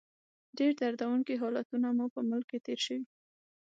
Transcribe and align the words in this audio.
ډېر 0.57 0.71
دردونکي 0.81 1.33
حالتونه 1.41 1.87
مو 1.97 2.05
په 2.15 2.21
ملک 2.29 2.47
کې 2.51 2.59
تېر 2.65 2.79
شوي. 2.85 3.03